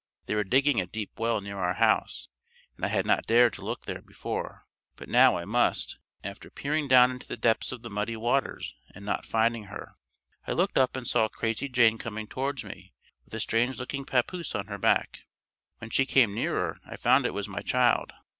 They 0.25 0.33
were 0.33 0.43
digging 0.43 0.81
a 0.81 0.87
deep 0.87 1.19
well 1.19 1.41
near 1.41 1.59
our 1.59 1.75
house 1.75 2.27
and 2.75 2.83
I 2.83 2.87
had 2.87 3.05
not 3.05 3.27
dared 3.27 3.53
to 3.53 3.61
look 3.63 3.85
there 3.85 4.01
before, 4.01 4.65
but 4.95 5.07
now 5.07 5.37
I 5.37 5.45
must 5.45 5.99
and 6.23 6.31
after 6.31 6.49
peering 6.49 6.87
down 6.87 7.11
into 7.11 7.27
the 7.27 7.37
depths 7.37 7.71
of 7.71 7.83
the 7.83 7.89
muddy 7.91 8.15
water 8.17 8.59
and 8.95 9.05
not 9.05 9.27
finding 9.27 9.65
her, 9.65 9.99
I 10.47 10.53
looked 10.53 10.79
up 10.79 10.95
and 10.95 11.05
saw 11.05 11.27
Crazy 11.29 11.69
Jane 11.69 11.99
coming 11.99 12.25
towards 12.25 12.63
me 12.63 12.93
with 13.25 13.35
a 13.35 13.39
strange 13.39 13.77
looking 13.77 14.05
papoose 14.05 14.55
on 14.55 14.65
her 14.65 14.79
back. 14.79 15.27
When 15.77 15.91
she 15.91 16.07
came 16.07 16.33
nearer 16.33 16.79
I 16.83 16.97
found 16.97 17.27
it 17.27 17.33
was 17.35 17.47
my 17.47 17.61
child. 17.61 18.11